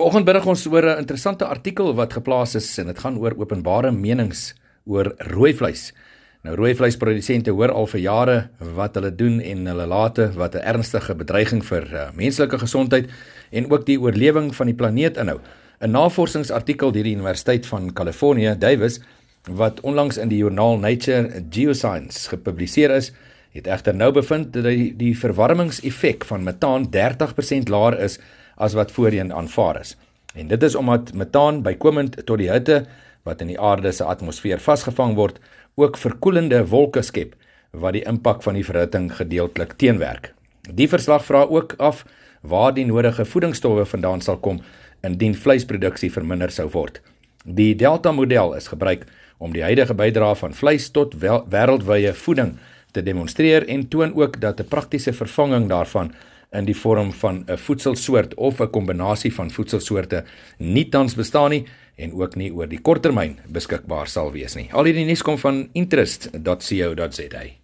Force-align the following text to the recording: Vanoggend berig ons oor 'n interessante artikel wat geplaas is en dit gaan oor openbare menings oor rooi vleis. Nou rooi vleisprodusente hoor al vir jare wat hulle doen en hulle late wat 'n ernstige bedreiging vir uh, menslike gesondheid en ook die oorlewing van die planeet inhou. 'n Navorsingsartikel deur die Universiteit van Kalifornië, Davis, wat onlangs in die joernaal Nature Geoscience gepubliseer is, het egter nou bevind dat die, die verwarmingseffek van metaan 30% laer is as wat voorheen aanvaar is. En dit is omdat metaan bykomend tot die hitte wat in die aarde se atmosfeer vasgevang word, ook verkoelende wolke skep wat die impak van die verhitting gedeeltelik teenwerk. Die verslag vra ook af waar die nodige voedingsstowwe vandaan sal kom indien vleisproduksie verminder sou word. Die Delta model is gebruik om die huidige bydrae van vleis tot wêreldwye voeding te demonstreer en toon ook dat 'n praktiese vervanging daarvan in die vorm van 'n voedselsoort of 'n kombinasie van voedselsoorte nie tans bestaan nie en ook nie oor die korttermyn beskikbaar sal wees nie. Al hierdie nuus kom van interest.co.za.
Vanoggend 0.00 0.24
berig 0.24 0.46
ons 0.48 0.62
oor 0.64 0.86
'n 0.88 0.98
interessante 0.98 1.44
artikel 1.44 1.92
wat 1.94 2.14
geplaas 2.16 2.54
is 2.54 2.78
en 2.78 2.86
dit 2.86 2.98
gaan 2.98 3.18
oor 3.20 3.34
openbare 3.36 3.92
menings 3.92 4.54
oor 4.86 5.12
rooi 5.18 5.52
vleis. 5.52 5.92
Nou 6.42 6.54
rooi 6.56 6.74
vleisprodusente 6.74 7.50
hoor 7.50 7.68
al 7.68 7.86
vir 7.86 8.00
jare 8.00 8.48
wat 8.76 8.94
hulle 8.94 9.10
doen 9.14 9.40
en 9.40 9.66
hulle 9.66 9.86
late 9.86 10.30
wat 10.40 10.54
'n 10.54 10.64
ernstige 10.64 11.14
bedreiging 11.14 11.62
vir 11.62 11.84
uh, 11.92 12.08
menslike 12.16 12.58
gesondheid 12.58 13.10
en 13.52 13.70
ook 13.70 13.84
die 13.84 14.00
oorlewing 14.00 14.54
van 14.54 14.66
die 14.66 14.74
planeet 14.74 15.16
inhou. 15.18 15.38
'n 15.80 15.90
Navorsingsartikel 15.90 16.92
deur 16.92 17.04
die 17.04 17.14
Universiteit 17.14 17.66
van 17.66 17.92
Kalifornië, 17.92 18.56
Davis, 18.58 19.00
wat 19.50 19.80
onlangs 19.80 20.16
in 20.16 20.28
die 20.28 20.38
joernaal 20.38 20.78
Nature 20.78 21.44
Geoscience 21.50 22.28
gepubliseer 22.28 22.90
is, 22.90 23.12
het 23.52 23.66
egter 23.66 23.94
nou 23.94 24.12
bevind 24.12 24.52
dat 24.52 24.64
die, 24.64 24.96
die 24.96 25.18
verwarmingseffek 25.18 26.24
van 26.24 26.42
metaan 26.42 26.88
30% 26.88 27.68
laer 27.68 28.00
is 28.00 28.18
as 28.60 28.76
wat 28.78 28.92
voorheen 28.92 29.32
aanvaar 29.32 29.80
is. 29.80 29.96
En 30.34 30.48
dit 30.48 30.62
is 30.62 30.74
omdat 30.78 31.12
metaan 31.12 31.62
bykomend 31.62 32.20
tot 32.26 32.38
die 32.38 32.50
hitte 32.50 32.84
wat 33.26 33.40
in 33.40 33.50
die 33.52 33.60
aarde 33.60 33.92
se 33.92 34.04
atmosfeer 34.04 34.60
vasgevang 34.62 35.16
word, 35.18 35.40
ook 35.74 35.98
verkoelende 35.98 36.62
wolke 36.68 37.02
skep 37.02 37.34
wat 37.70 37.94
die 37.96 38.04
impak 38.08 38.42
van 38.42 38.56
die 38.58 38.64
verhitting 38.66 39.10
gedeeltelik 39.16 39.76
teenwerk. 39.78 40.32
Die 40.68 40.88
verslag 40.88 41.24
vra 41.24 41.44
ook 41.48 41.74
af 41.78 42.04
waar 42.40 42.74
die 42.74 42.86
nodige 42.86 43.24
voedingsstowwe 43.24 43.84
vandaan 43.86 44.20
sal 44.24 44.38
kom 44.38 44.60
indien 45.06 45.34
vleisproduksie 45.34 46.10
verminder 46.12 46.52
sou 46.52 46.68
word. 46.72 47.00
Die 47.44 47.74
Delta 47.74 48.12
model 48.12 48.54
is 48.56 48.68
gebruik 48.68 49.06
om 49.38 49.54
die 49.56 49.64
huidige 49.64 49.94
bydrae 49.96 50.36
van 50.36 50.54
vleis 50.54 50.90
tot 50.92 51.16
wêreldwye 51.20 52.12
voeding 52.24 52.56
te 52.92 53.02
demonstreer 53.02 53.66
en 53.68 53.86
toon 53.88 54.12
ook 54.14 54.40
dat 54.40 54.60
'n 54.60 54.68
praktiese 54.68 55.12
vervanging 55.12 55.68
daarvan 55.68 56.12
in 56.52 56.64
die 56.64 56.76
vorm 56.76 57.12
van 57.12 57.44
'n 57.46 57.56
voedselsoort 57.56 58.34
of 58.34 58.60
'n 58.60 58.70
kombinasie 58.70 59.34
van 59.34 59.50
voedselsoorte 59.50 60.24
nie 60.58 60.88
tans 60.88 61.14
bestaan 61.14 61.50
nie 61.50 61.64
en 61.96 62.12
ook 62.12 62.34
nie 62.34 62.52
oor 62.52 62.68
die 62.68 62.80
korttermyn 62.80 63.38
beskikbaar 63.48 64.08
sal 64.08 64.32
wees 64.32 64.54
nie. 64.54 64.68
Al 64.72 64.84
hierdie 64.84 65.04
nuus 65.04 65.22
kom 65.22 65.38
van 65.38 65.68
interest.co.za. 65.72 67.59